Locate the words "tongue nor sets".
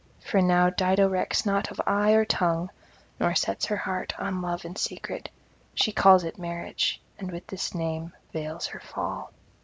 2.25-3.67